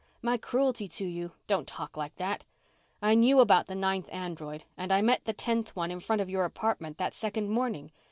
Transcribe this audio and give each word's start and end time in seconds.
My 0.23 0.35
cruelty 0.35 0.87
to 0.87 1.05
you" 1.05 1.33
"Don't 1.45 1.67
talk 1.67 1.95
like 1.95 2.15
that! 2.15 2.43
I 3.03 3.13
knew 3.13 3.39
about 3.39 3.67
the 3.67 3.75
ninth 3.75 4.09
android, 4.11 4.63
and 4.75 4.91
I 4.91 4.99
met 5.03 5.25
the 5.25 5.31
tenth 5.33 5.75
one 5.75 5.91
in 5.91 5.99
front 5.99 6.23
of 6.23 6.27
your 6.27 6.43
apartment 6.45 6.97
that 6.97 7.13
second 7.13 7.49
morning. 7.49 7.91